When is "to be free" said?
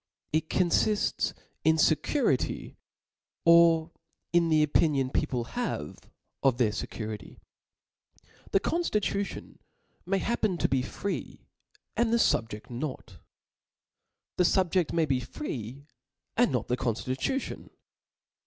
10.57-11.45